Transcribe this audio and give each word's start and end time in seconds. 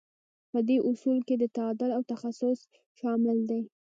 په 0.51 0.59
دې 0.67 0.77
اصولو 0.89 1.21
کې 1.27 1.35
تعادل 1.57 1.89
او 1.97 2.01
تخصص 2.13 2.59
شامل 2.99 3.37
دي. 3.49 3.61